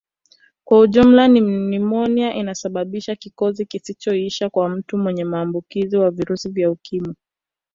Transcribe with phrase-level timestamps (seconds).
[0.63, 7.15] Kwa ujumla nimonia inasababisha kikozi kisichoisha kwa mtu mwenye maambukizi ya virusi vya Ukimwi